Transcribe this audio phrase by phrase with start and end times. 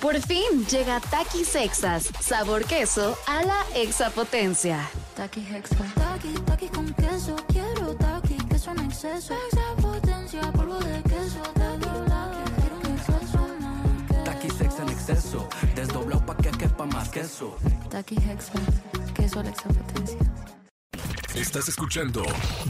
[0.00, 4.88] Por fin llega Takis Sexas, sabor queso a la exapotencia.
[5.14, 5.76] Taki Hexa.
[5.94, 7.36] Taki, taki con queso.
[7.48, 9.34] Quiero taki, queso en exceso.
[9.52, 11.42] Exapotencia, polvo de queso.
[11.52, 14.24] Taki, taki, quiero un exceso más.
[14.24, 17.58] Taki sex en exceso, desdoblado pa' que quepa más queso.
[17.90, 18.54] Taki Hexa.
[19.14, 20.18] Queso a la exapotencia.
[21.34, 22.22] Estás escuchando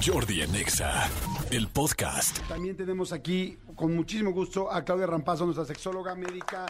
[0.04, 1.08] Jordi en Exa,
[1.52, 2.40] el podcast.
[2.48, 6.66] También tenemos aquí, con muchísimo gusto, a Claudia Rampazo, nuestra sexóloga médica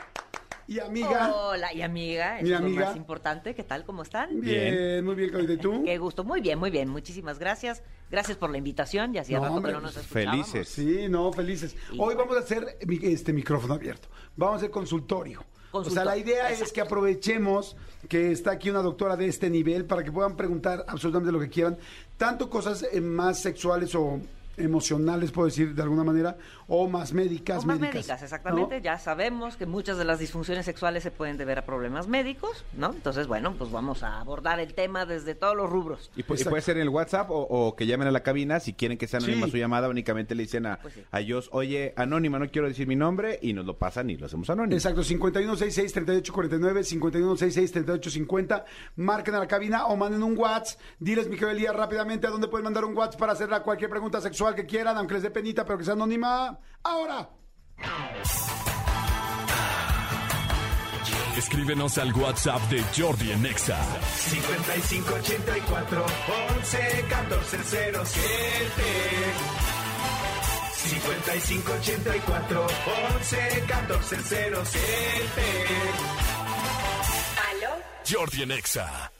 [0.70, 1.34] y amiga.
[1.34, 2.86] Hola, y amiga, Mi es lo amiga.
[2.86, 3.54] más importante.
[3.54, 3.84] ¿Qué tal?
[3.84, 4.40] ¿Cómo están?
[4.40, 5.54] Bien, muy bien, Claudia.
[5.54, 5.82] ¿Y tú?
[5.84, 6.22] Qué gusto.
[6.22, 6.88] Muy bien, muy bien.
[6.88, 7.82] Muchísimas gracias.
[8.10, 9.12] Gracias por la invitación.
[9.12, 10.48] Ya hacía No, rato hombre, que no nos escuchábamos.
[10.50, 10.68] felices.
[10.72, 11.74] Sí, no, felices.
[11.92, 14.08] Y Hoy vamos a hacer mi- este micrófono abierto.
[14.36, 15.44] Vamos a hacer consultorio.
[15.72, 17.76] O sea, la idea es que aprovechemos
[18.08, 21.48] que está aquí una doctora de este nivel para que puedan preguntar absolutamente lo que
[21.48, 21.78] quieran,
[22.16, 24.20] tanto cosas eh, más sexuales o
[24.60, 26.36] emocionales, puedo decir de alguna manera,
[26.68, 27.64] o más médicas.
[27.64, 28.76] O más médicas, médicas, exactamente.
[28.78, 28.82] ¿no?
[28.82, 32.92] Ya sabemos que muchas de las disfunciones sexuales se pueden deber a problemas médicos, ¿no?
[32.92, 36.10] Entonces, bueno, pues vamos a abordar el tema desde todos los rubros.
[36.16, 38.60] Y, pu- y puede ser en el WhatsApp o, o que llamen a la cabina.
[38.60, 39.52] Si quieren que sea anónima Sí.
[39.52, 41.02] su llamada, únicamente le dicen a, Pues sí.
[41.10, 44.26] a ellos, oye, anónima, no quiero decir mi nombre, y nos lo pasan y lo
[44.26, 44.74] hacemos anónimo.
[44.76, 48.64] Exacto, 5166-3849, 5166-3850.
[48.96, 50.80] Marquen a la cabina o manden un WhatsApp.
[50.98, 54.20] Diles, mi querido Elías, rápidamente a dónde pueden mandar un WhatsApp para hacerle cualquier pregunta
[54.20, 56.58] sexual que quieran, aunque les dé penita, pero que sea anónima.
[56.82, 57.28] ¡Ahora!
[61.36, 63.78] Escríbenos al WhatsApp de Jordi en Exa.
[64.28, 66.06] 5584
[66.58, 68.30] 11 14 07
[70.74, 72.66] 5584
[73.16, 74.16] 11 14
[74.64, 74.80] 07
[78.10, 79.12] Jordi en Exa.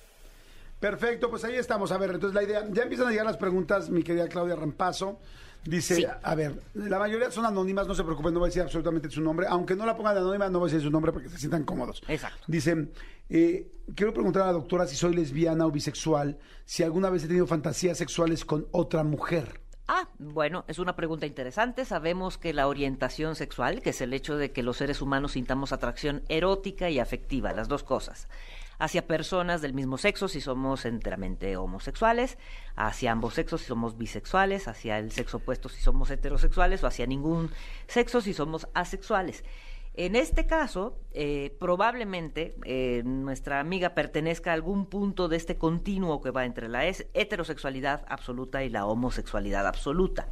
[0.81, 1.93] Perfecto, pues ahí estamos.
[1.93, 5.19] A ver, entonces la idea, ya empiezan a llegar las preguntas, mi querida Claudia Rampazo.
[5.63, 6.07] Dice, Sí.
[6.23, 9.21] a ver, la mayoría son anónimas, no se preocupen, no voy a decir absolutamente su
[9.21, 9.47] nombre.
[9.49, 11.65] Aunque no la pongan de anónima, no voy a decir su nombre porque se sientan
[11.65, 12.03] cómodos.
[12.09, 12.39] Exacto.
[12.47, 12.89] Dice,
[13.29, 17.27] eh, quiero preguntar a la doctora si soy lesbiana o bisexual, si alguna vez he
[17.27, 19.61] tenido fantasías sexuales con otra mujer.
[19.87, 21.85] Ah, bueno, es una pregunta interesante.
[21.85, 25.73] Sabemos que la orientación sexual, que es el hecho de que los seres humanos sintamos
[25.73, 28.29] atracción erótica y afectiva, las dos cosas,
[28.81, 32.39] hacia personas del mismo sexo si somos enteramente homosexuales,
[32.75, 37.07] hacia ambos sexos si somos bisexuales, hacia el sexo opuesto si somos heterosexuales o hacia
[37.07, 37.51] ningún
[37.87, 39.45] sexo si somos asexuales.
[39.95, 46.23] En este caso, eh, probablemente eh, nuestra amiga pertenezca a algún punto de este continuo
[46.23, 50.29] que va entre la heterosexualidad absoluta y la homosexualidad absoluta.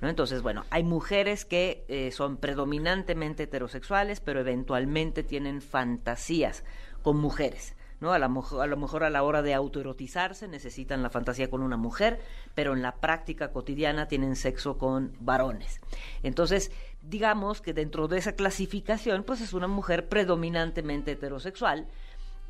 [0.00, 0.08] ¿no?
[0.08, 6.64] Entonces, bueno, hay mujeres que eh, son predominantemente heterosexuales, pero eventualmente tienen fantasías
[7.02, 7.75] con mujeres.
[8.00, 11.62] A, la mo- a lo mejor a la hora de autoerotizarse necesitan la fantasía con
[11.62, 12.20] una mujer,
[12.54, 15.80] pero en la práctica cotidiana tienen sexo con varones.
[16.22, 16.70] Entonces,
[17.02, 21.86] digamos que dentro de esa clasificación, pues es una mujer predominantemente heterosexual.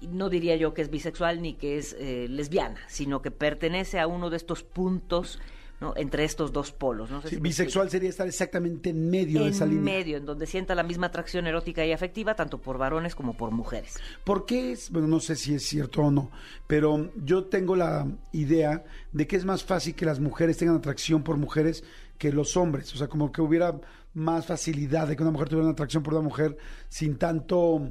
[0.02, 4.06] No diría yo que es bisexual ni que es eh, lesbiana, sino que pertenece a
[4.06, 5.38] uno de estos puntos
[5.80, 5.94] ¿no?
[5.96, 7.10] entre estos dos polos.
[7.10, 9.84] No sé Sí, si me bisexual sería estar exactamente en medio de esa en línea.
[9.96, 13.50] medio, en donde sienta la misma atracción erótica y afectiva, tanto por varones como por
[13.50, 13.94] mujeres.
[14.24, 14.90] ¿Por qué es?
[14.90, 16.30] Bueno, no sé si es cierto o no,
[16.66, 21.22] pero yo tengo la idea de que es más fácil que las mujeres tengan atracción
[21.22, 21.84] por mujeres
[22.18, 22.94] que los hombres.
[22.94, 23.78] O sea, como que hubiera
[24.14, 26.56] más facilidad de que una mujer tuviera una atracción por una mujer
[26.88, 27.90] sin tanto,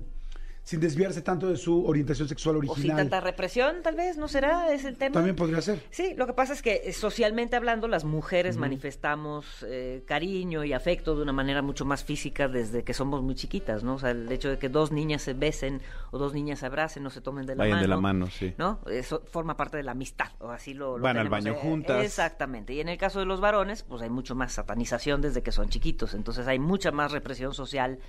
[0.65, 2.97] sin desviarse tanto de su orientación sexual O sin original.
[2.97, 4.73] tanta represión, tal vez, ¿no será?
[4.73, 5.13] ¿Es el tema?
[5.13, 5.81] También podría ser.
[5.91, 10.73] Sí, lo que pasa es que eh, socialmente hablando, las mujeres manifestamos eh, cariño y
[10.73, 13.93] afecto de una manera mucho más física desde que somos muy chiquitas, ¿no?
[13.93, 15.81] O sea, el hecho de que dos niñas se besen
[16.11, 17.81] o dos niñas se abracen o se tomen de la Vayan mano.
[17.83, 18.53] de la mano, sí.
[18.57, 18.79] ¿No?
[18.89, 22.03] Eso forma parte de la amistad, o así lo, lo Van al baño eh, juntas.
[22.03, 22.73] Exactamente.
[22.73, 25.69] Y en el caso de los varones, pues hay mucho más satanización desde que son
[25.69, 26.15] chiquitos.
[26.15, 27.99] Entonces hay mucha más represión social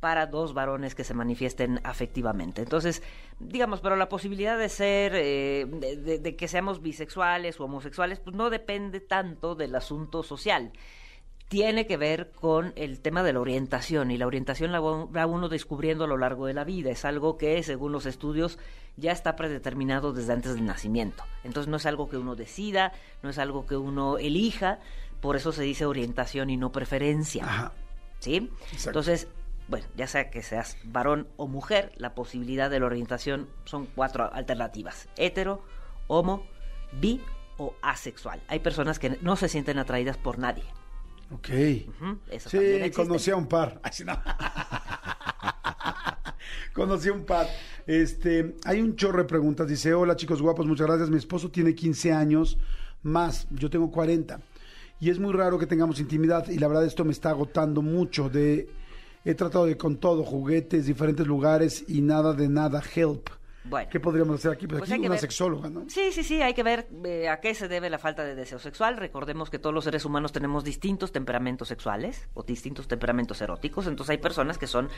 [0.00, 2.62] para dos varones que se manifiesten afectivamente.
[2.62, 3.02] Entonces,
[3.38, 8.18] digamos, pero la posibilidad de ser, eh, de, de- de que seamos bisexuales o homosexuales,
[8.18, 10.72] pues no depende tanto del asunto social.
[11.48, 15.48] Tiene que ver con el tema de la orientación y la orientación la va uno
[15.48, 16.90] descubriendo a lo largo de la vida.
[16.90, 18.56] Es algo que, según los estudios,
[18.96, 21.24] ya está predeterminado desde antes del nacimiento.
[21.42, 22.92] Entonces no es algo que uno decida,
[23.24, 24.78] no es algo que uno elija,
[25.20, 27.44] por eso se dice orientación y no preferencia.
[27.44, 27.72] Ajá.
[28.20, 28.48] ¿Sí?
[28.72, 28.90] Exacto.
[28.90, 29.26] Entonces,
[29.70, 34.30] bueno, ya sea que seas varón o mujer, la posibilidad de la orientación son cuatro
[34.32, 35.64] alternativas: hetero,
[36.08, 36.44] homo,
[37.00, 37.20] bi
[37.56, 38.42] o asexual.
[38.48, 40.64] Hay personas que no se sienten atraídas por nadie.
[41.32, 41.48] Ok.
[42.30, 43.80] Eso Sí, conocí a un par.
[43.84, 44.20] Ay, no.
[46.72, 47.46] conocí a un par.
[47.86, 49.68] Este, hay un chorro de preguntas.
[49.68, 51.10] Dice, hola chicos guapos, muchas gracias.
[51.10, 52.58] Mi esposo tiene 15 años
[53.02, 54.40] más, yo tengo 40.
[54.98, 58.28] Y es muy raro que tengamos intimidad y la verdad esto me está agotando mucho
[58.28, 58.68] de
[59.24, 63.28] he tratado de con todo, juguetes, diferentes lugares y nada de nada, help.
[63.62, 63.88] Bueno.
[63.92, 64.66] ¿Qué podríamos hacer aquí?
[64.66, 65.18] Pues, Pues aquí una ver.
[65.18, 65.84] sexóloga, ¿no?
[65.88, 68.58] Sí, sí, sí, hay que ver eh, a qué se debe la falta de deseo
[68.58, 68.96] sexual.
[68.96, 74.10] Recordemos que todos los seres humanos tenemos distintos temperamentos sexuales o distintos temperamentos eróticos, entonces
[74.10, 74.88] hay personas que son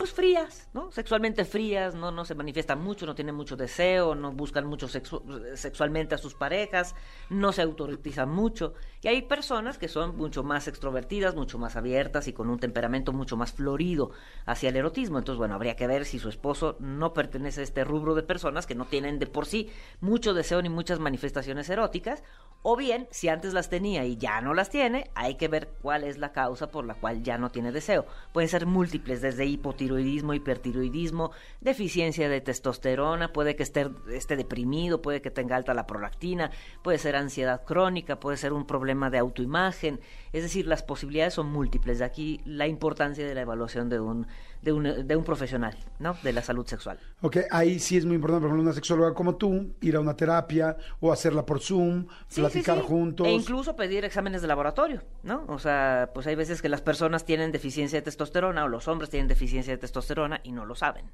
[0.00, 0.90] pues frías, ¿no?
[0.90, 5.54] Sexualmente frías, no, no se manifiestan mucho, no tienen mucho deseo, no buscan mucho sexu-
[5.56, 6.94] sexualmente a sus parejas,
[7.28, 8.72] no se autoritizan mucho.
[9.02, 13.12] Y hay personas que son mucho más extrovertidas, mucho más abiertas y con un temperamento
[13.12, 14.10] mucho más florido
[14.46, 15.18] hacia el erotismo.
[15.18, 18.66] Entonces, bueno, habría que ver si su esposo no pertenece a este rubro de personas
[18.66, 19.70] que no tienen de por sí
[20.00, 22.22] mucho deseo ni muchas manifestaciones eróticas,
[22.62, 26.04] o bien, si antes las tenía y ya no las tiene, hay que ver cuál
[26.04, 28.06] es la causa por la cual ya no tiene deseo.
[28.32, 35.20] Pueden ser múltiples, desde hipotiroidismo, hipertiroidismo, deficiencia de testosterona, puede que esté, esté deprimido, puede
[35.22, 36.50] que tenga alta la prolactina,
[36.82, 40.00] puede ser ansiedad crónica, puede ser un problema de autoimagen.
[40.32, 41.98] Es decir, las posibilidades son múltiples.
[41.98, 44.26] De aquí la importancia de la evaluación de un,
[44.62, 46.16] de un, de un profesional, ¿no?
[46.22, 46.98] De la salud sexual.
[47.20, 50.16] Ok, ahí sí es muy importante, por ejemplo, una sexóloga como tú, ir a una
[50.16, 52.88] terapia o hacerla por Zoom, Sí, platicar sí, sí.
[52.88, 53.26] juntos.
[53.26, 55.44] E incluso pedir exámenes de laboratorio, ¿no?
[55.48, 59.10] O sea, pues hay veces que las personas tienen deficiencia de testosterona o los hombres
[59.10, 61.10] tienen deficiencia de testosterona y no lo saben,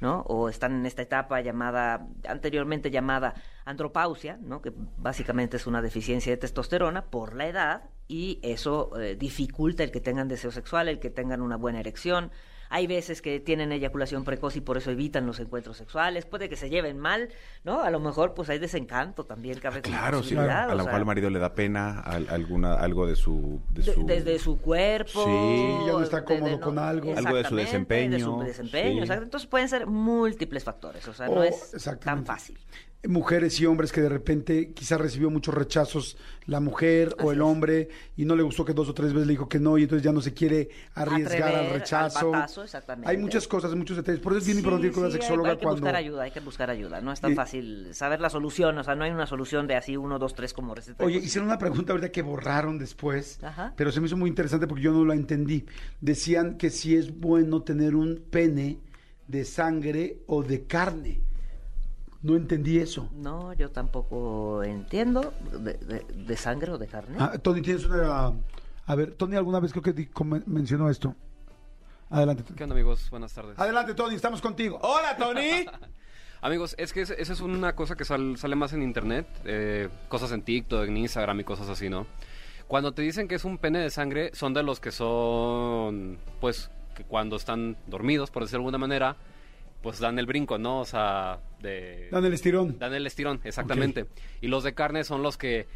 [0.00, 0.20] ¿no?
[0.22, 3.34] O están en esta etapa llamada, anteriormente llamada
[3.64, 4.62] andropausia, ¿no?
[4.62, 9.90] Que básicamente es una deficiencia de testosterona por la edad y eso eh, dificulta el
[9.90, 12.30] que tengan deseo sexual, el que tengan una buena erección.
[12.74, 16.26] Hay veces que tienen eyaculación precoz y por eso evitan los encuentros sexuales.
[16.26, 17.28] Puede que se lleven mal,
[17.62, 17.82] ¿no?
[17.82, 20.36] A lo mejor pues hay desencanto también cabe como Claro, sí.
[20.36, 23.60] A lo mejor sea, al marido le da pena al- alguna, algo de su...
[23.70, 24.06] De de- su...
[24.06, 25.24] desde su cuerpo.
[25.24, 25.76] Sí.
[25.86, 27.16] Ya no está de- cómodo con algo.
[27.16, 28.98] Algo de su Exactamente, De su desempeño, desempeño, sí.
[29.02, 29.22] exacto.
[29.22, 32.58] Entonces pueden ser múltiples factores, o sea, no es tan fácil.
[33.06, 36.16] Mujeres y hombres que de repente quizás recibió muchos rechazos
[36.46, 39.32] la mujer o el hombre y no le gustó que dos o tres veces le
[39.32, 42.30] dijo que no y entonces ya no se quiere arriesgar Atrever al al rechazo.
[42.30, 43.10] batazo, exactamente.
[43.10, 44.20] Hay muchas cosas, muchos detalles.
[44.20, 45.80] Por eso es bien importante ir con Sí, una sí, hay- sexóloga hay, que cuando...
[45.82, 47.00] buscar ayuda, hay que buscar ayuda.
[47.00, 49.76] No es tan Eh, fácil saber la solución, o sea, no hay una solución de
[49.76, 51.04] así uno, dos, tres como receta.
[51.04, 53.74] Oye, hicieron una pregunta ahorita que borraron después, Ajá.
[53.76, 55.64] pero se me hizo muy interesante porque yo no la entendí.
[56.00, 58.78] Decían que si es bueno tener un pene
[59.28, 61.20] de sangre o de carne.
[62.24, 63.08] No entendí eso.
[63.14, 67.16] No, yo tampoco entiendo de, de- de sangre o de carne.
[67.20, 68.32] Ah, Tony, tienes una...
[68.86, 70.08] A ver, Tony alguna vez creo que di-
[70.46, 71.14] mencionó esto.
[72.08, 72.42] Adelante.
[72.42, 72.56] Tony.
[72.56, 73.10] ¿Qué onda amigos?
[73.10, 73.58] Buenas tardes.
[73.58, 74.78] Adelante, Tony, estamos contigo.
[74.82, 75.66] ¡Hola, Tony!
[76.40, 79.88] Amigos, es que es- esa es una cosa que sal- sale más en internet, eh,
[80.08, 82.06] cosas en TikTok, en Instagram y cosas así, ¿no?
[82.66, 86.70] Cuando te dicen que es un pene de sangre, son de los que son, pues,
[86.94, 89.16] que cuando están dormidos, por decirlo de alguna manera,
[89.84, 90.80] pues dan el brinco, ¿no?
[90.80, 92.08] O sea, de...
[92.10, 92.78] Dan el estirón.
[92.78, 94.06] Dan el estirón, exactamente.
[94.40, 95.66] Y los de carne son los que,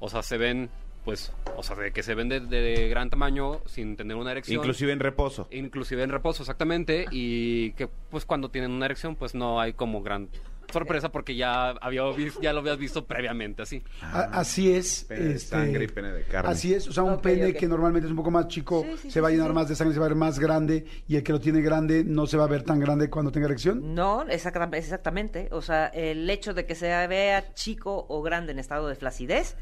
[0.00, 0.70] o sea, se ven,
[1.04, 4.56] pues, o sea, de que se ven de, de gran tamaño sin tener una erección.
[4.58, 5.48] Inclusive en reposo.
[5.50, 7.04] Inclusive en reposo, exactamente.
[7.10, 10.30] Y que pues cuando tienen una erección, pues no hay como gran
[10.72, 12.02] sorpresa porque ya había
[12.40, 13.82] ya lo habías visto previamente así.
[14.02, 15.04] A- así es.
[15.08, 16.50] Pene de este, sangre y pene de carne.
[16.50, 18.96] Así es, o sea, un Ok, pene que normalmente es un poco más chico Sí,
[18.96, 19.54] sí, se sí, va a llenar sí.
[19.54, 22.04] más de sangre, se va a ver más grande y el que lo tiene grande
[22.04, 23.94] no se va a ver tan grande cuando tenga erección.
[23.94, 25.48] No, exacta- exactamente.
[25.52, 29.56] O sea, el hecho de que se vea chico o grande en estado de flacidez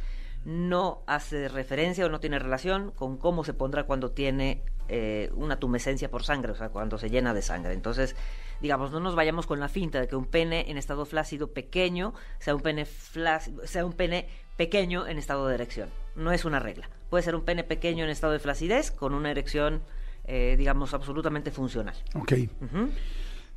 [0.44, 5.58] no hace referencia o no tiene relación con cómo se pondrá cuando tiene eh, una
[5.58, 7.72] tumescencia por sangre, o sea, cuando se llena de sangre.
[7.72, 8.14] Entonces,
[8.60, 12.14] digamos, no nos vayamos con la finta de que un pene en estado flácido pequeño
[12.38, 15.88] sea un pene flácido, sea un pene pequeño en estado de erección.
[16.14, 16.88] No es una regla.
[17.10, 19.82] Puede ser un pene pequeño en estado de flacidez con una erección,
[20.24, 21.94] eh, digamos, absolutamente funcional.
[22.14, 22.32] Ok.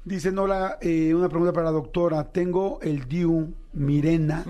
[0.04, 2.32] Dice Nola, eh, una pregunta para la doctora.
[2.32, 4.46] Tengo el DIU Mirena.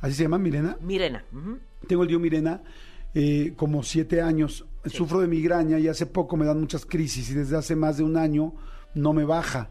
[0.00, 0.76] ¿Así se llama Mirena?
[0.80, 1.24] Mirena.
[1.86, 2.62] Tengo el DIU Mirena
[3.14, 4.66] eh, como siete años.
[4.86, 8.02] Sufro de migraña y hace poco me dan muchas crisis y desde hace más de
[8.02, 8.52] un año
[8.94, 9.68] no me baja.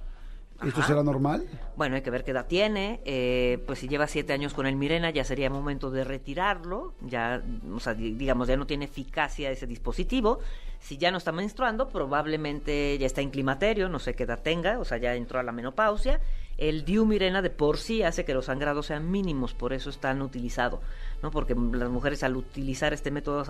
[0.64, 1.44] ¿Esto será normal?
[1.76, 3.02] Bueno, hay que ver qué edad tiene.
[3.04, 6.94] eh, pues si lleva siete años con el Mirena, ya sería momento de retirarlo.
[7.02, 10.40] Ya, o sea, di- digamos, ya no tiene eficacia ese dispositivo.
[10.80, 14.80] Si ya no está menstruando, probablemente ya está en climaterio, no sé qué edad tenga,
[14.80, 16.22] o sea, ya entró a la menopausia.
[16.58, 20.22] El Diumirena de por sí hace que los sangrados sean mínimos, por eso es tan
[20.22, 20.82] utilizado,
[21.24, 21.32] ¿no?
[21.32, 23.44] Porque las mujeres al utilizar este método,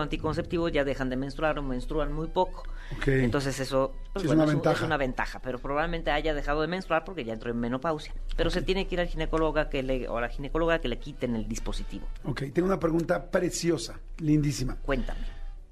[0.00, 2.64] anticonceptivo ya dejan de menstruar o menstruan muy poco.
[2.98, 3.08] Ok.
[3.08, 4.76] Entonces eso pues, Sí, es una es, ventaja.
[4.76, 8.12] es una ventaja, pero probablemente haya dejado de menstruar porque ya entró en menopausia.
[8.36, 10.98] Pero se tiene que ir al ginecólogo que le, o a la ginecóloga que le
[10.98, 12.06] quiten el dispositivo.
[12.24, 14.76] Ok, tengo una pregunta preciosa, lindísima.
[14.76, 15.20] Cuéntame.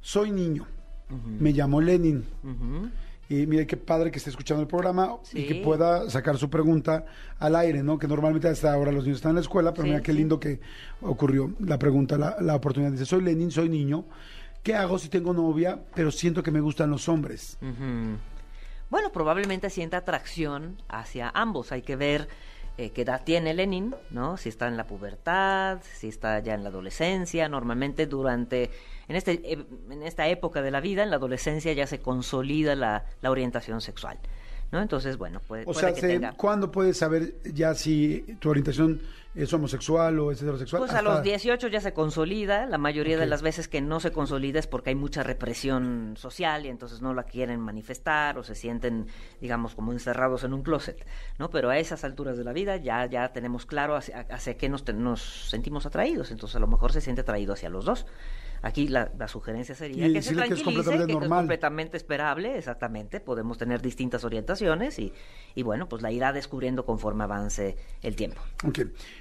[0.01, 0.67] Soy niño.
[1.11, 2.25] Me llamo Lenin.
[3.31, 7.07] Y mire qué padre que esté escuchando el programa y que pueda sacar su pregunta
[7.39, 7.97] al aire, ¿no?
[7.97, 10.41] Que normalmente hasta ahora los niños están en la escuela, pero Sí, mira qué lindo
[10.41, 10.59] que
[11.01, 12.91] ocurrió la pregunta, la, la oportunidad.
[12.91, 14.05] Dice, soy Lenin, soy niño,
[14.65, 17.57] ¿qué hago si tengo novia, pero siento que me gustan los hombres?
[18.91, 21.71] Bueno, probablemente sienta atracción hacia ambos.
[21.71, 22.27] Hay que ver
[22.81, 24.39] eh, qué edad tiene Lenin, ¿no?
[24.39, 27.47] Si está en la pubertad, si está ya en la adolescencia.
[27.47, 28.71] Normalmente durante,
[29.07, 32.75] en, este, eh, en esta época de la vida, en la adolescencia ya se consolida
[32.77, 34.19] la, la orientación sexual,
[34.73, 34.81] ¿no?
[34.81, 36.33] Entonces, bueno, puede, O puede sea, que se- tenga...
[36.33, 39.00] ¿cuándo puedes saber ya si tu orientación
[39.35, 40.81] es homosexual o es heterosexual?
[40.81, 42.67] Pues a Hasta- los 18 ya se consolida.
[42.67, 46.67] La mayoría de las veces que no se consolida es porque hay mucha represión social
[46.67, 49.07] y entonces no la quieren manifestar o se sienten,
[49.41, 51.07] digamos, como encerrados en un closet,
[51.39, 51.49] ¿no?
[51.50, 54.85] Pero a esas alturas de la vida ya, ya tenemos claro hacia, hacia qué nos,
[54.95, 56.31] nos sentimos atraídos.
[56.33, 58.07] Entonces a lo mejor se siente atraído hacia los dos.
[58.62, 61.31] Aquí la, la sugerencia sería Y que se decirle que es tranquilice, completamente que es
[61.31, 63.21] completamente esperable, exactamente.
[63.21, 65.12] Podemos tener distintas orientaciones y,
[65.55, 68.40] y bueno, pues la irá descubriendo conforme avance el tiempo.
[68.67, 68.81] Ok.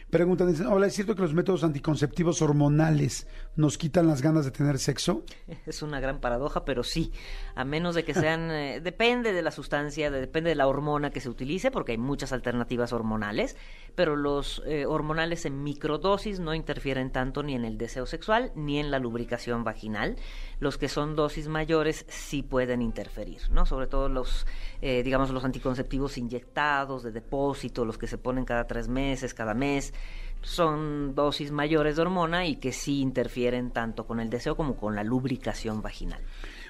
[0.10, 3.28] Preguntan, dicen, hola, ¿es cierto que los métodos anticonceptivos hormonales
[3.60, 5.24] nos quitan las ganas de tener sexo?
[5.66, 7.12] Es una gran paradoja, pero sí,
[7.56, 11.10] a menos de que sean, eh, depende de la sustancia, de- depende de la hormona
[11.12, 13.58] que se utilice, porque hay muchas alternativas hormonales,
[13.96, 18.80] pero los eh, hormonales en microdosis no interfieren tanto ni en el deseo sexual ni
[18.80, 20.16] en la lubricación vaginal.
[20.62, 23.66] Los que son dosis mayores sí pueden interferir, ¿no?
[23.66, 24.48] Sobre todo los,
[24.82, 29.54] eh, digamos, los anticonceptivos inyectados de depósito, los que se ponen cada tres meses, cada
[29.54, 29.94] mes
[30.42, 34.96] son dosis mayores de hormona y que sí interfieren tanto con el deseo como con
[34.96, 36.22] la lubricación vaginal.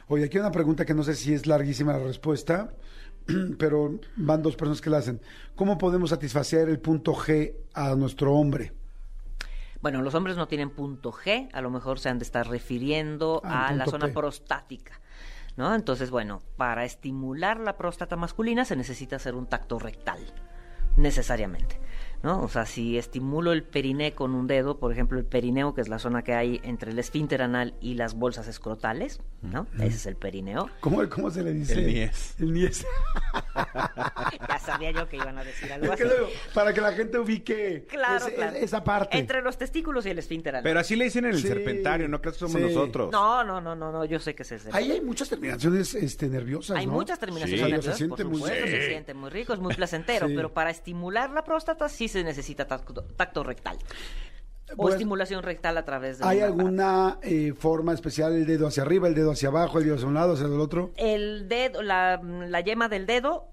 [0.08, 2.74] Oye, aquí hay una pregunta que no sé si es larguísima la respuesta,
[3.60, 5.22] pero van dos personas que la hacen.
[5.56, 8.74] ¿Cómo podemos satisfacer el punto G a nuestro hombre?
[9.82, 13.42] Bueno, los hombres no tienen punto G, a lo mejor se han de estar refiriendo
[13.46, 14.14] Ah, a la zona P.
[14.14, 15.00] prostática.
[15.56, 15.74] ¿No?
[15.76, 20.20] Entonces, bueno, para estimular la próstata masculina se necesita hacer un tacto rectal,
[20.96, 21.80] necesariamente.
[22.24, 22.42] ¿No?
[22.42, 25.90] O sea, si estimulo el periné con un dedo, por ejemplo, el perineo, que es
[25.90, 29.68] la zona que hay entre el esfínter anal y las bolsas escrotales, ¿no?
[29.76, 30.70] Ese es el perineo.
[30.82, 31.74] ¿Cómo, cómo se le dice?
[31.74, 32.36] El niés.
[32.40, 32.86] El niés.
[34.50, 36.14] Ya sabía yo que iban a decir algo Es que así.
[36.16, 38.56] luego, para que la gente ubique Claro, ese- claro.
[38.58, 39.18] esa parte.
[39.18, 40.60] Entre los testículos y el esfínter.
[40.64, 41.48] Pero así le dicen en el Sí.
[41.48, 42.68] serpentario, no crees que somos Sí.
[42.68, 43.12] nosotros.
[43.12, 44.70] No, no, no, no, no, yo sé que es ese.
[44.74, 46.94] Ahí hay muchas terminaciones este, nerviosas, Hay ¿no?
[46.94, 48.88] muchas terminaciones Sí, nerviosas, se siente por muy supuesto, se Sí.
[48.90, 50.34] siente muy rico, es muy placentero, Sí.
[50.36, 53.78] pero para estimular la próstata sí se necesita tacto, tacto rectal.
[54.74, 58.84] O Pues, estimulación rectal a través de ¿Hay alguna eh, forma especial, el dedo hacia
[58.84, 60.92] arriba, el dedo hacia abajo, el dedo hacia un lado, hacia el otro?
[60.96, 63.48] El dedo, la, la yema del dedo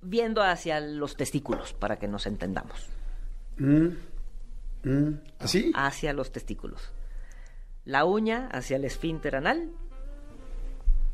[0.00, 2.86] viendo hacia los testículos, para que nos entendamos.
[3.58, 3.88] Mm,
[4.84, 5.72] mm, ¿Así?
[5.74, 6.92] Hacia los testículos.
[7.84, 9.70] La uña hacia el esfínter anal.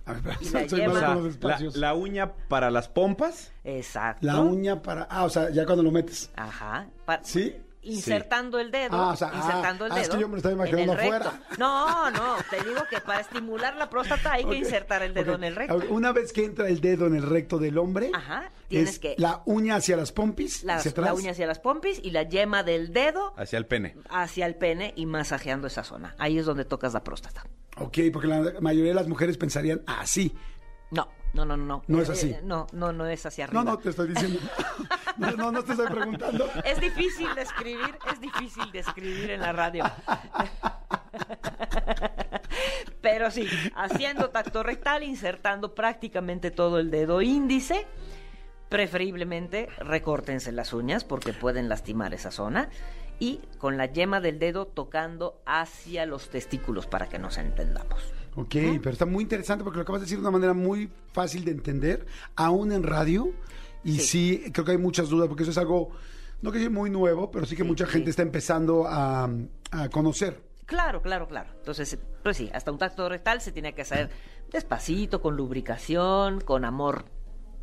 [0.07, 3.53] A ver, y la yema- O sea, la, uña para las pompas.
[3.65, 4.27] Exacto.
[4.27, 5.05] La uña para...
[5.05, 6.31] Ah, o sea, ya cuando lo metes.
[6.37, 6.87] Ajá.
[7.07, 7.57] Pa- ¿Sí?
[7.85, 8.97] Insertando el dedo.
[8.97, 10.03] Ah, o sea, insertando ah, el ah, dedo.
[10.05, 11.41] es que yo me lo estaba imaginando el afuera.
[11.59, 15.45] No, no, te digo que para estimular la próstata hay que insertar el dedo en
[15.45, 15.81] el recto.
[15.91, 19.15] Una vez que entra el dedo en el recto del hombre, Ajá, tienes es que-
[19.19, 21.07] la uña hacia las pompis, Las- hacia atrás.
[21.07, 23.97] la uña hacia las pompis y la yema del dedo Hacia el pene.
[24.09, 26.15] hacia el pene y masajeando esa zona.
[26.19, 27.45] Ahí es donde tocas la próstata.
[27.79, 30.33] Ok, porque la mayoría de las mujeres pensarían así.
[30.91, 31.83] No, no, no, no.
[31.87, 32.31] No es así.
[32.31, 33.65] eh, no, no, no es hacia arriba.
[33.65, 34.41] No, no, te estoy diciendo.
[35.19, 36.49] no, no, no te estoy preguntando.
[36.65, 39.85] Es difícil de escribir, es difícil de escribir en la radio.
[43.01, 47.87] Pero sí, haciendo tacto rectal, insertando prácticamente todo el dedo índice,
[48.69, 52.71] preferiblemente recórtense las uñas porque pueden lastimar esa zona
[53.19, 58.03] y con la yema del dedo tocando hacia los testículos para que nos entendamos.
[58.37, 61.45] Ok, pero está muy interesante porque lo acabas de decir de una manera muy fácil
[61.45, 63.33] de entender, aún en radio.
[63.85, 65.91] Y sí, creo que hay muchas dudas porque eso es algo,
[66.43, 67.93] no que sea muy nuevo, pero sí que Sí, mucha sí.
[67.93, 69.29] gente está empezando a,
[69.71, 70.43] a conocer.
[70.67, 71.51] Claro, claro, claro.
[71.59, 74.11] Entonces, pues sí, hasta un tacto rectal se tiene que hacer
[74.51, 77.05] despacito, con lubricación, con amor.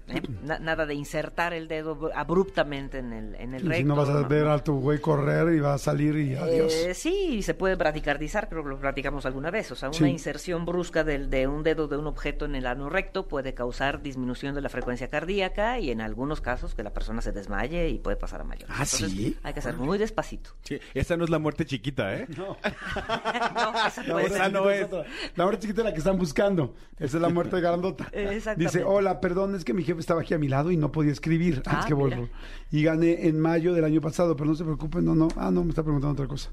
[0.07, 0.21] ¿Eh?
[0.43, 3.77] Na- nada de insertar el dedo abru- abruptamente en el, en el Y recto.
[3.77, 4.27] si no vas a ¿no?
[4.27, 6.73] ver a tu güey correr y va a salir y adiós.
[6.73, 9.71] Eh, sí, se puede braticardizar, creo que lo platicamos alguna vez.
[9.71, 10.05] O sea, una Sí.
[10.05, 14.01] inserción brusca del, de un dedo de un objeto en el ano recto puede causar
[14.01, 17.99] disminución de la frecuencia cardíaca y en algunos casos que la persona se desmaye y
[17.99, 18.69] puede pasar a mayor.
[18.71, 19.37] ¿Ah, sí?
[19.43, 20.51] Hay que hacer muy despacito.
[20.63, 22.27] Sí, esa no es la muerte chiquita, ¿eh?
[22.37, 24.53] No, esa La puede muerte esa ser.
[24.53, 25.37] no chiquita es.
[25.37, 26.75] La muerte chiquita es la que están buscando.
[26.97, 28.07] Esa es la muerte grandota.
[28.11, 28.63] Exactamente.
[28.63, 31.11] Dice, hola, perdón, es que mi jefe estaba aquí a mi lado y no podía
[31.11, 31.61] escribir.
[31.65, 32.27] Ah, Ah, que volvo.
[32.71, 35.27] Y gané en mayo del año pasado, pero no se preocupen, no, no.
[35.35, 36.51] Ah, no, me está preguntando otra cosa.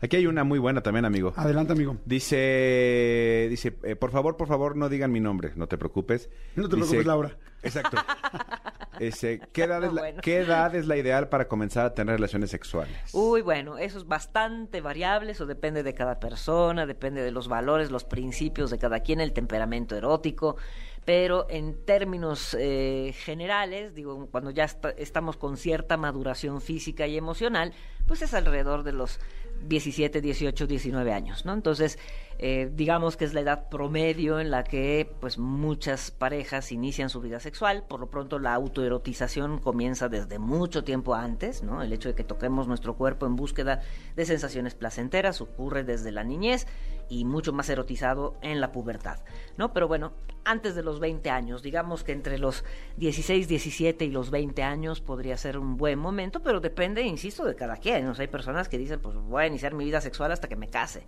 [0.00, 1.32] Aquí hay una muy buena también, amigo.
[1.36, 1.96] Adelante, amigo.
[2.04, 6.28] Dice, dice, eh, por favor, por favor, no digan mi nombre, no te preocupes.
[6.56, 7.36] No te Dice- preocupes, Laura.
[7.62, 7.96] Exacto.
[9.52, 10.20] ¿qué, edad es la, Bueno.
[10.22, 12.94] ¿Qué edad es la ideal para comenzar a tener relaciones sexuales?
[13.12, 17.90] Uy, bueno, eso es bastante variable, eso depende de cada persona, depende de los valores,
[17.90, 20.56] los principios de cada quien, el temperamento erótico,
[21.04, 27.16] pero en términos eh, generales, digo, cuando ya está- estamos con cierta maduración física y
[27.16, 27.72] emocional,
[28.06, 29.18] pues es alrededor de los
[29.66, 31.52] 17, 18, 19 años, ¿no?
[31.54, 31.98] Entonces,
[32.38, 37.20] eh, digamos que es la edad promedio en la que pues muchas parejas inician su
[37.20, 41.82] vida sexual, por lo pronto la autoerotización comienza desde mucho tiempo antes, ¿no?
[41.82, 43.80] El hecho de que toquemos nuestro cuerpo en búsqueda
[44.16, 46.66] de sensaciones placenteras ocurre desde la niñez
[47.08, 49.18] y mucho más erotizado en la pubertad,
[49.56, 49.72] ¿no?
[49.72, 50.12] Pero bueno,
[50.44, 52.64] antes de los 20 años, digamos que entre los
[52.96, 57.54] 16, 17 y los 20 años podría ser un buen momento, pero depende, insisto, de
[57.54, 58.08] cada quien.
[58.08, 60.68] O hay personas que dicen, pues voy a iniciar mi vida sexual hasta que me
[60.68, 61.04] case,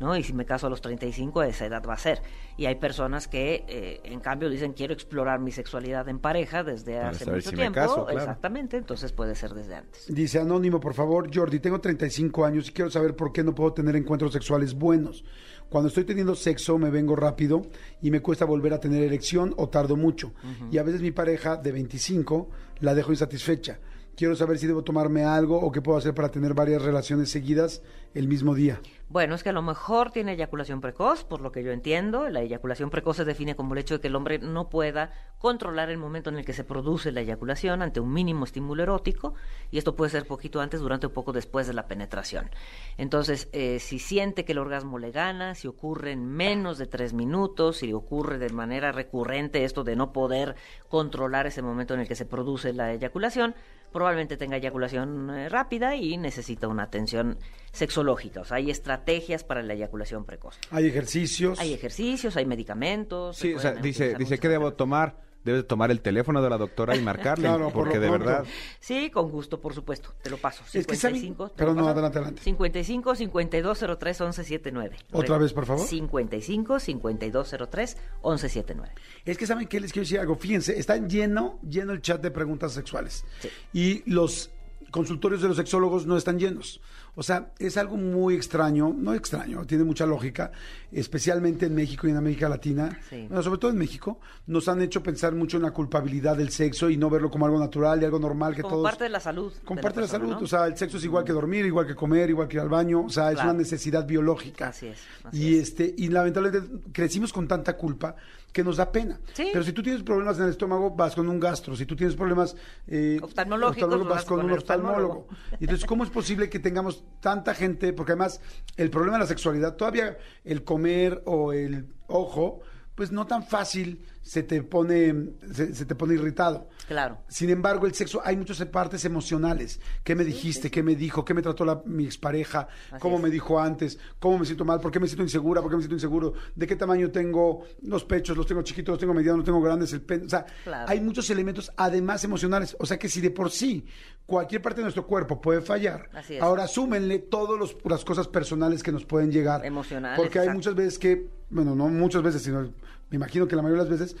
[0.00, 0.16] ¿no?
[0.16, 2.22] Y si me caso a los 35, esa edad va a ser.
[2.56, 6.96] Y hay personas que, eh, en cambio, dicen, quiero explorar mi sexualidad en pareja desde
[6.96, 7.74] Para hace mucho si me tiempo.
[7.74, 8.18] caso, claro.
[8.18, 10.06] Exactamente, entonces puede ser desde antes.
[10.08, 13.72] Dice Anónimo, por favor, Jordi, tengo 35 años y quiero saber por qué no puedo
[13.72, 15.24] tener encuentros sexuales buenos.
[15.68, 17.62] Cuando estoy teniendo sexo me vengo rápido
[18.02, 20.32] y me cuesta volver a tener erección o tardo mucho.
[20.72, 22.48] Y a veces mi pareja de 25
[22.80, 23.78] la dejo insatisfecha.
[24.16, 27.82] Quiero saber si debo tomarme algo o qué puedo hacer para tener varias relaciones seguidas
[28.14, 28.80] el mismo día.
[29.08, 32.28] Bueno, es que a lo mejor tiene eyaculación precoz, por lo que yo entiendo.
[32.28, 35.90] La eyaculación precoz se define como el hecho de que el hombre no pueda controlar
[35.90, 39.34] el momento en el que se produce la eyaculación ante un mínimo estímulo erótico,
[39.72, 42.50] y esto puede ser poquito antes, durante o poco después de la penetración.
[42.98, 47.12] Entonces, eh, si siente que el orgasmo le gana, si ocurre en menos de tres
[47.12, 50.54] minutos, si ocurre de manera recurrente esto de no poder
[50.88, 53.56] controlar ese momento en el que se produce la eyaculación,
[53.92, 57.38] probablemente tenga eyaculación eh, rápida y necesita una atención
[57.72, 58.40] sexológica.
[58.40, 60.58] O sea, hay estrategias para la eyaculación precoz.
[60.70, 61.58] Hay ejercicios.
[61.60, 63.36] Hay ejercicios, hay medicamentos.
[63.36, 65.29] Sí, o sea, dice, dice ¿qué debo tomar?
[65.44, 68.26] Debes tomar el teléfono de la doctora y marcarle, Claro, por porque lo de pronto.
[68.26, 68.44] verdad...
[68.78, 70.12] Sí, con gusto, por supuesto.
[70.22, 70.62] Te lo paso.
[70.74, 71.90] Es que 55, ¿te Pero lo no, paso?
[71.92, 72.42] adelante, adelante.
[72.42, 74.96] 55 5203 1179.
[75.12, 75.86] Otra vez, por favor.
[75.86, 78.92] 55 5203 1179.
[79.24, 80.36] Es que saben que les quiero decir algo.
[80.36, 83.24] Fíjense, está lleno, lleno el chat de preguntas sexuales.
[83.40, 83.48] Sí.
[83.72, 84.50] Y los
[84.90, 86.80] consultorios de los sexólogos no están llenos.
[87.16, 90.52] O sea, es algo muy extraño, no extraño, tiene mucha lógica,
[90.92, 93.26] especialmente en México y en América Latina, Sí.
[93.28, 96.88] bueno, sobre todo en México, nos han hecho pensar mucho en la culpabilidad del sexo
[96.90, 98.84] y no verlo como algo natural y algo normal que Como todos...
[98.90, 99.52] parte de la salud.
[99.64, 100.38] Como de parte de la salud, ¿no?
[100.38, 102.68] o sea, el sexo es igual que dormir, igual que comer, igual que ir al
[102.68, 103.50] baño, o sea, es Claro.
[103.50, 104.68] una necesidad biológica.
[104.68, 105.68] Así es, así y es.
[105.70, 108.14] este y lamentablemente crecimos con tanta culpa
[108.52, 109.20] que nos da pena.
[109.32, 109.48] Sí.
[109.52, 111.76] Pero si tú tienes problemas en el estómago, vas con un gastro.
[111.76, 115.20] Si tú tienes problemas eh, Oftalmológicos, vas con, un oftalmólogo.
[115.20, 115.28] oftalmólogo.
[115.52, 117.92] Y Entonces, ¿cómo es posible que tengamos tanta gente?
[117.92, 118.40] Porque además,
[118.76, 122.60] el problema de la sexualidad, todavía el comer o el ojo,
[122.94, 126.68] pues no tan fácil se te pone, se, se te pone irritado.
[126.86, 127.18] Claro.
[127.28, 129.80] Sin embargo, el sexo, hay muchas partes emocionales.
[130.04, 130.70] ¿Qué me dijiste?
[130.70, 131.24] ¿Qué me dijo?
[131.24, 132.68] ¿Qué me trató la, mi expareja?
[132.90, 133.22] Así ¿Cómo es.
[133.22, 133.98] me dijo antes?
[134.18, 134.80] ¿Cómo me siento mal?
[134.80, 135.62] ¿Por qué me siento insegura?
[135.62, 136.34] ¿Por qué me siento inseguro?
[136.54, 138.36] ¿De qué tamaño tengo los pechos?
[138.36, 138.92] ¿Los tengo chiquitos?
[138.92, 139.38] ¿Los tengo medianos?
[139.38, 139.92] ¿Los tengo grandes?
[139.92, 140.26] El pen...
[140.26, 140.88] O sea, Claro.
[140.88, 142.76] hay muchos elementos además emocionales.
[142.78, 143.84] O sea que si de por sí
[144.26, 146.42] cualquier parte de nuestro cuerpo puede fallar, Así es.
[146.42, 149.64] ahora súmenle todas las cosas personales que nos pueden llegar.
[149.64, 150.58] Emocionales, Porque hay exacto.
[150.58, 152.70] muchas veces que, bueno, no muchas veces, sino
[153.10, 154.16] me imagino que la mayoría de las veces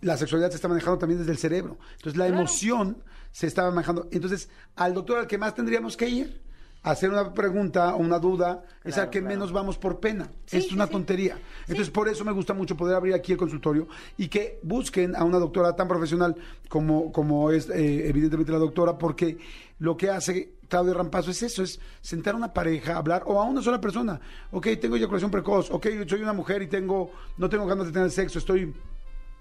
[0.00, 1.78] la sexualidad se está manejando también desde el cerebro.
[1.96, 2.40] Entonces la Claro.
[2.42, 2.96] emoción
[3.32, 4.06] se estaba manejando.
[4.12, 6.42] Entonces, al doctor al que más tendríamos que ir
[6.82, 9.34] a hacer una pregunta o una duda es al que claro.
[9.34, 10.28] menos vamos por pena.
[10.44, 10.92] Sí, es sí, una sí.
[10.92, 11.38] tontería.
[11.62, 15.24] Entonces, por eso me gusta mucho poder abrir aquí el consultorio y que busquen a
[15.24, 16.36] una doctora tan profesional
[16.68, 19.38] como, como es eh, evidentemente la doctora, porque
[19.78, 23.44] lo que hace Claudia Rampazo es eso, es sentar a una pareja, hablar, o a
[23.44, 24.20] una sola persona.
[24.50, 28.10] Ok, tengo eyaculación precoz, ok, soy una mujer y tengo, no tengo ganas de tener
[28.10, 28.72] sexo, estoy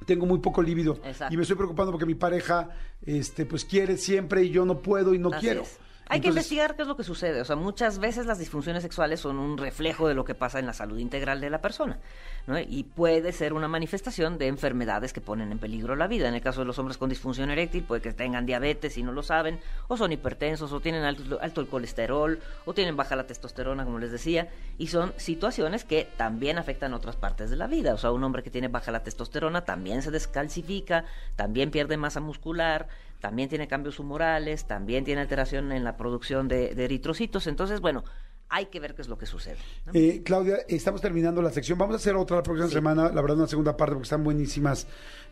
[0.06, 1.34] tengo muy poco líbido Exacto.
[1.34, 2.68] y me estoy preocupando porque mi pareja
[3.06, 5.62] este pues quiere siempre y yo no puedo y no Así quiero.
[5.62, 5.78] es.
[6.08, 7.42] Hay que investigar qué es lo que sucede.
[7.42, 10.66] O sea, muchas veces las disfunciones sexuales son un reflejo de lo que pasa en
[10.66, 12.00] la salud integral de la persona.
[12.46, 12.60] ¿no?
[12.60, 16.28] Y puede ser una manifestación de enfermedades que ponen en peligro la vida.
[16.28, 19.12] En el caso de los hombres con disfunción eréctil, puede que tengan diabetes y no
[19.12, 23.26] lo saben, o son hipertensos, o tienen alto, alto el colesterol, o tienen baja la
[23.26, 24.50] testosterona, como les decía.
[24.78, 27.94] Y son situaciones que también afectan otras partes de la vida.
[27.94, 32.20] O sea, un hombre que tiene baja la testosterona también se descalcifica, también pierde masa
[32.20, 32.88] muscular,
[33.24, 37.48] también tiene cambios humorales, también tiene alteración en la producción de, de eritrocitos.
[37.48, 38.04] Entonces, bueno,
[38.50, 39.56] hay que ver qué es lo que sucede.
[39.86, 39.94] ¿no?
[39.96, 41.78] eh, Claudia, estamos terminando la sección.
[41.78, 42.74] Vamos a hacer otra la próxima Sí.
[42.74, 44.88] semana, la verdad, una segunda parte porque están buenísimas